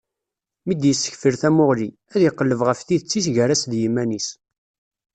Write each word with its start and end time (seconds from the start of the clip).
Mi 0.65 0.73
d-yessekfel 0.75 1.35
tamuɣli, 1.41 1.89
ad 2.13 2.21
iqelleb 2.29 2.61
ɣef 2.67 2.79
tidet-is 2.81 3.27
gar-as 3.35 3.63
d 3.71 3.71
yiman-is. 3.81 4.27